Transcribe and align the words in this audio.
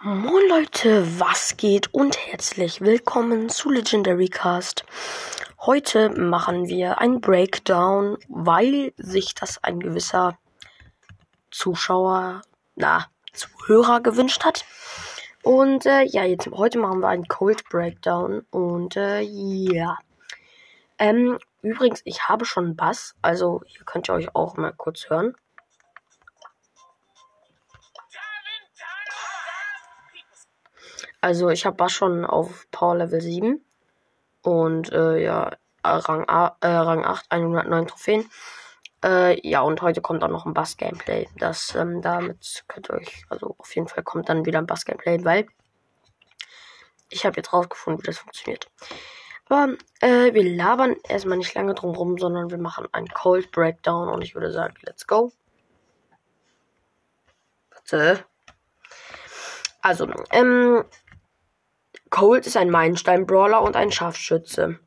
Moin 0.00 0.48
Leute, 0.48 1.18
was 1.18 1.56
geht 1.56 1.92
und 1.92 2.16
herzlich 2.28 2.80
willkommen 2.80 3.48
zu 3.48 3.68
Legendary 3.68 4.28
Cast. 4.28 4.84
Heute 5.58 6.10
machen 6.10 6.68
wir 6.68 7.00
ein 7.00 7.20
Breakdown, 7.20 8.16
weil 8.28 8.92
sich 8.96 9.34
das 9.34 9.58
ein 9.64 9.80
gewisser 9.80 10.38
Zuschauer, 11.50 12.42
na, 12.76 13.06
Zuhörer 13.32 14.00
gewünscht 14.00 14.44
hat. 14.44 14.64
Und 15.42 15.84
äh, 15.84 16.04
ja, 16.04 16.22
jetzt 16.22 16.48
heute 16.52 16.78
machen 16.78 17.00
wir 17.00 17.08
einen 17.08 17.26
Cold 17.26 17.68
Breakdown 17.68 18.46
und 18.50 18.94
äh, 18.96 19.20
ja. 19.22 19.98
Ähm, 21.00 21.40
übrigens, 21.60 22.02
ich 22.04 22.28
habe 22.28 22.44
schon 22.44 22.76
Bass, 22.76 23.16
also 23.20 23.62
hier 23.66 23.84
könnt 23.84 24.08
ihr 24.08 24.14
euch 24.14 24.32
auch 24.36 24.56
mal 24.56 24.72
kurz 24.72 25.10
hören. 25.10 25.34
Also 31.28 31.50
ich 31.50 31.66
habe 31.66 31.76
Bass 31.76 31.92
schon 31.92 32.24
auf 32.24 32.66
Power 32.70 32.96
Level 32.96 33.20
7 33.20 33.62
und 34.40 34.90
äh, 34.90 35.22
ja, 35.22 35.50
Rang, 35.84 36.26
A, 36.26 36.56
äh, 36.62 36.68
Rang 36.68 37.04
8, 37.04 37.26
109 37.28 37.86
Trophäen. 37.86 38.30
Äh, 39.04 39.46
ja, 39.46 39.60
und 39.60 39.82
heute 39.82 40.00
kommt 40.00 40.24
auch 40.24 40.30
noch 40.30 40.46
ein 40.46 40.54
Bass-Gameplay. 40.54 41.28
Das, 41.36 41.74
ähm, 41.74 42.00
damit 42.00 42.64
könnt 42.66 42.88
ihr 42.88 42.94
euch, 42.94 43.26
also 43.28 43.54
auf 43.58 43.76
jeden 43.76 43.88
Fall 43.88 44.04
kommt 44.04 44.30
dann 44.30 44.46
wieder 44.46 44.58
ein 44.58 44.66
Bass-Gameplay, 44.66 45.22
weil 45.22 45.46
ich 47.10 47.26
habe 47.26 47.36
jetzt 47.36 47.52
rausgefunden, 47.52 48.02
wie 48.02 48.06
das 48.06 48.16
funktioniert. 48.16 48.70
Aber 49.50 49.74
äh, 50.00 50.32
wir 50.32 50.44
labern 50.44 50.96
erstmal 51.06 51.36
nicht 51.36 51.52
lange 51.52 51.74
drum 51.74 51.94
rum, 51.94 52.16
sondern 52.16 52.50
wir 52.50 52.56
machen 52.56 52.88
einen 52.92 53.08
Cold 53.08 53.50
Breakdown 53.50 54.08
und 54.08 54.22
ich 54.22 54.34
würde 54.34 54.50
sagen, 54.50 54.76
let's 54.80 55.06
go. 55.06 55.30
Warte. 57.70 58.24
Also, 59.82 60.08
ähm, 60.30 60.84
Colt 62.10 62.46
ist 62.46 62.56
ein 62.56 62.70
Meilenstein-Brawler 62.70 63.62
und 63.62 63.76
ein 63.76 63.92
Scharfschütze. 63.92 64.78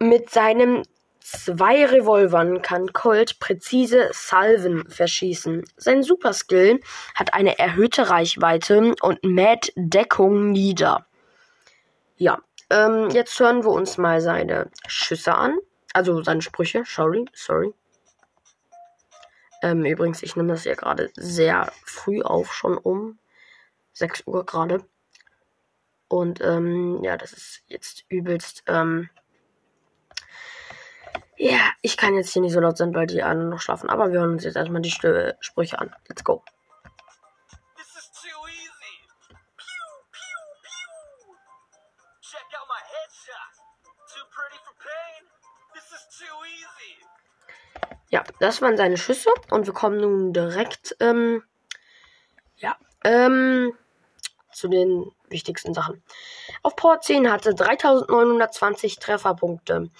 Mit 0.00 0.30
seinen 0.30 0.82
zwei 1.20 1.84
Revolvern 1.84 2.62
kann 2.62 2.92
Colt 2.92 3.38
präzise 3.38 4.08
Salven 4.12 4.88
verschießen. 4.88 5.64
Sein 5.76 6.02
Superskill 6.02 6.80
hat 7.14 7.34
eine 7.34 7.58
erhöhte 7.58 8.08
Reichweite 8.10 8.94
und 9.00 9.22
mäht 9.24 9.72
Deckung 9.76 10.50
nieder. 10.50 11.06
Ja, 12.16 12.38
ähm, 12.70 13.10
jetzt 13.10 13.38
hören 13.38 13.64
wir 13.64 13.70
uns 13.70 13.98
mal 13.98 14.20
seine 14.20 14.70
Schüsse 14.86 15.34
an. 15.34 15.56
Also 15.92 16.22
seine 16.22 16.42
Sprüche, 16.42 16.84
sorry, 16.86 17.24
sorry. 17.32 17.72
Ähm, 19.62 19.84
übrigens, 19.84 20.22
ich 20.22 20.36
nehme 20.36 20.52
das 20.52 20.64
ja 20.64 20.74
gerade 20.74 21.10
sehr 21.16 21.72
früh 21.84 22.22
auf, 22.22 22.52
schon 22.52 22.78
um 22.78 23.18
6 23.92 24.24
Uhr 24.26 24.46
gerade. 24.46 24.84
Und 26.08 26.40
ähm, 26.40 27.02
ja, 27.02 27.16
das 27.16 27.32
ist 27.32 27.62
jetzt 27.66 28.04
übelst. 28.08 28.64
Ähm, 28.66 29.10
ja, 31.36 31.60
ich 31.82 31.96
kann 31.96 32.16
jetzt 32.16 32.32
hier 32.32 32.42
nicht 32.42 32.52
so 32.52 32.60
laut 32.60 32.76
sein, 32.78 32.94
weil 32.94 33.06
die 33.06 33.22
anderen 33.22 33.50
noch 33.50 33.60
schlafen. 33.60 33.90
Aber 33.90 34.10
wir 34.10 34.20
hören 34.20 34.32
uns 34.32 34.44
jetzt 34.44 34.56
erstmal 34.56 34.82
die 34.82 34.90
Stö 34.90 35.32
Sprüche 35.40 35.78
an. 35.78 35.94
Let's 36.08 36.24
go. 36.24 36.42
Ja, 48.10 48.24
das 48.40 48.62
waren 48.62 48.76
seine 48.78 48.96
Schüsse 48.96 49.28
und 49.50 49.66
wir 49.66 49.74
kommen 49.74 50.00
nun 50.00 50.32
direkt, 50.32 50.96
ähm, 50.98 51.42
ja, 52.56 52.74
ähm, 53.04 53.74
zu 54.58 54.68
den 54.68 55.10
wichtigsten 55.28 55.74
Sachen. 55.74 56.02
Auf 56.62 56.76
Power 56.76 57.00
10 57.00 57.30
hatte 57.30 57.54
3920 57.54 58.98
Trefferpunkte. 58.98 59.90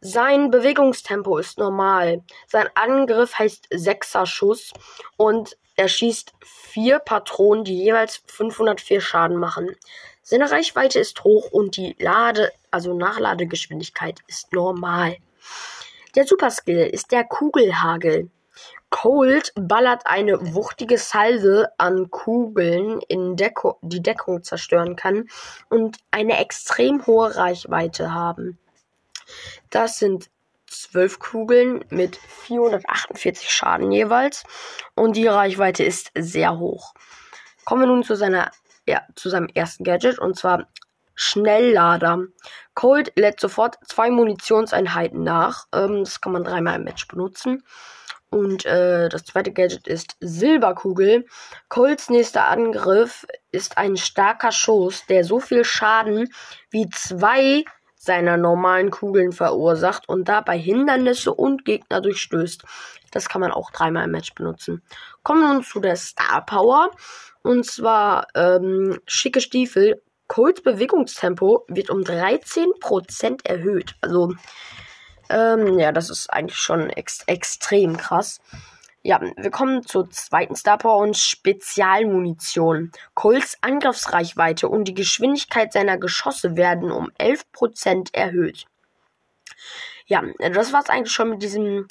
Sein 0.00 0.50
Bewegungstempo 0.50 1.38
ist 1.38 1.58
normal. 1.58 2.22
Sein 2.46 2.68
Angriff 2.74 3.38
heißt 3.38 3.68
Sechser-Schuss 3.70 4.72
und 5.16 5.56
er 5.76 5.88
schießt 5.88 6.32
vier 6.42 6.98
Patronen, 6.98 7.64
die 7.64 7.82
jeweils 7.82 8.22
504 8.26 9.00
Schaden 9.00 9.36
machen. 9.36 9.76
Seine 10.22 10.50
Reichweite 10.50 10.98
ist 10.98 11.22
hoch 11.22 11.50
und 11.52 11.76
die 11.76 11.94
Lade, 11.98 12.52
also 12.70 12.94
Nachladegeschwindigkeit 12.94 14.20
ist 14.26 14.52
normal. 14.52 15.16
Der 16.16 16.26
Superskill 16.26 16.86
ist 16.86 17.12
der 17.12 17.24
Kugelhagel. 17.24 18.30
Colt 18.90 19.52
ballert 19.56 20.06
eine 20.06 20.54
wuchtige 20.54 20.98
Salve 20.98 21.70
an 21.78 22.10
Kugeln, 22.10 23.00
in 23.08 23.36
die 23.36 24.02
Deckung 24.02 24.42
zerstören 24.42 24.96
kann 24.96 25.28
und 25.68 25.98
eine 26.10 26.38
extrem 26.38 27.06
hohe 27.06 27.34
Reichweite 27.36 28.14
haben. 28.14 28.58
Das 29.70 29.98
sind 29.98 30.30
zwölf 30.66 31.18
Kugeln 31.18 31.84
mit 31.90 32.16
448 32.16 33.50
Schaden 33.50 33.92
jeweils 33.92 34.44
und 34.94 35.16
die 35.16 35.26
Reichweite 35.26 35.84
ist 35.84 36.10
sehr 36.14 36.58
hoch. 36.58 36.94
Kommen 37.64 37.82
wir 37.82 37.86
nun 37.88 38.04
zu 38.04 38.14
seiner 38.14 38.50
ja, 38.86 39.02
zu 39.14 39.28
seinem 39.28 39.48
ersten 39.52 39.84
Gadget 39.84 40.18
und 40.18 40.38
zwar 40.38 40.66
Schnelllader. 41.14 42.20
Colt 42.74 43.12
lädt 43.16 43.40
sofort 43.40 43.78
zwei 43.86 44.10
Munitionseinheiten 44.10 45.22
nach. 45.24 45.66
Ähm, 45.72 46.04
das 46.04 46.20
kann 46.20 46.32
man 46.32 46.44
dreimal 46.44 46.76
im 46.76 46.84
Match 46.84 47.08
benutzen. 47.08 47.64
Und 48.30 48.66
äh, 48.66 49.08
das 49.08 49.24
zweite 49.24 49.52
Gadget 49.52 49.86
ist 49.86 50.16
Silberkugel. 50.20 51.26
Colts 51.68 52.10
nächster 52.10 52.46
Angriff 52.46 53.26
ist 53.52 53.78
ein 53.78 53.96
starker 53.96 54.52
Schuss, 54.52 55.06
der 55.06 55.24
so 55.24 55.40
viel 55.40 55.64
Schaden 55.64 56.28
wie 56.70 56.88
zwei 56.90 57.64
seiner 57.94 58.36
normalen 58.36 58.90
Kugeln 58.90 59.32
verursacht 59.32 60.08
und 60.08 60.28
dabei 60.28 60.58
Hindernisse 60.58 61.34
und 61.34 61.64
Gegner 61.64 62.00
durchstößt. 62.00 62.62
Das 63.10 63.28
kann 63.28 63.40
man 63.40 63.52
auch 63.52 63.70
dreimal 63.70 64.04
im 64.04 64.12
Match 64.12 64.34
benutzen. 64.34 64.82
Kommen 65.22 65.40
wir 65.42 65.52
nun 65.52 65.64
zu 65.64 65.80
der 65.80 65.96
Star 65.96 66.44
Power. 66.44 66.90
Und 67.42 67.64
zwar 67.64 68.26
ähm, 68.34 69.00
schicke 69.06 69.40
Stiefel. 69.40 70.02
Colts 70.28 70.62
Bewegungstempo 70.62 71.64
wird 71.68 71.90
um 71.90 72.00
13% 72.00 73.46
erhöht. 73.48 73.94
Also 74.00 74.34
ähm, 75.28 75.78
ja, 75.78 75.92
das 75.92 76.10
ist 76.10 76.28
eigentlich 76.32 76.58
schon 76.58 76.90
ex 76.90 77.22
extrem 77.26 77.96
krass. 77.96 78.40
Ja, 79.02 79.20
wir 79.20 79.50
kommen 79.52 79.86
zur 79.86 80.10
zweiten 80.10 80.56
Star 80.56 80.78
Power 80.78 80.98
und 80.98 81.16
Spezialmunition. 81.16 82.90
Colts 83.14 83.56
Angriffsreichweite 83.60 84.68
und 84.68 84.88
die 84.88 84.94
Geschwindigkeit 84.94 85.72
seiner 85.72 85.96
Geschosse 85.96 86.56
werden 86.56 86.90
um 86.90 87.12
11% 87.20 88.14
erhöht. 88.14 88.66
Ja, 90.06 90.24
das 90.38 90.72
war's 90.72 90.90
eigentlich 90.90 91.12
schon 91.12 91.30
mit 91.30 91.42
diesem, 91.42 91.86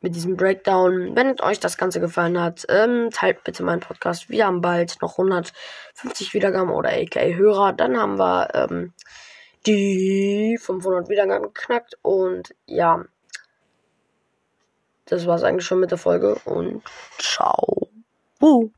mit 0.00 0.14
diesem 0.14 0.36
Breakdown. 0.36 1.14
Wenn 1.14 1.38
euch 1.40 1.60
das 1.60 1.76
Ganze 1.76 2.00
gefallen 2.00 2.40
hat, 2.40 2.64
ähm, 2.70 3.10
teilt 3.12 3.44
bitte 3.44 3.62
meinen 3.62 3.80
Podcast. 3.80 4.30
Wir 4.30 4.46
haben 4.46 4.62
bald 4.62 5.02
noch 5.02 5.18
150 5.18 6.32
Wiedergaben 6.32 6.70
oder 6.70 6.90
aka 6.90 7.20
Hörer. 7.20 7.74
Dann 7.74 7.98
haben 7.98 8.18
wir 8.18 8.48
ähm, 8.54 8.94
die 9.66 10.58
500 10.60 11.08
Wiedergaben 11.08 11.52
geknackt. 11.52 11.98
Und 12.02 12.54
ja, 12.66 13.04
das 15.06 15.26
war's 15.26 15.42
eigentlich 15.42 15.66
schon 15.66 15.80
mit 15.80 15.90
der 15.90 15.98
Folge. 15.98 16.36
Und 16.44 16.82
ciao. 17.18 17.88
Uh. 18.40 18.70